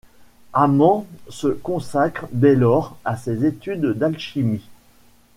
Amand 0.53 1.05
se 1.29 1.47
consacre 1.49 2.25
dès 2.31 2.55
lors 2.55 2.97
à 3.05 3.17
ses 3.17 3.45
études 3.45 3.85
d'alchimie. 3.85 4.67